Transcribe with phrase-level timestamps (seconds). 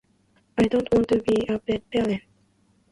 [0.57, 2.23] I don't want to be a bad parent.